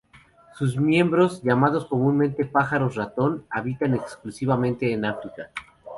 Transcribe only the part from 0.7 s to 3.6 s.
miembros, llamados comúnmente pájaros ratón,